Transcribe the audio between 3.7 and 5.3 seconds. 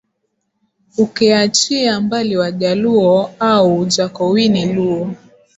Jakowiny Luo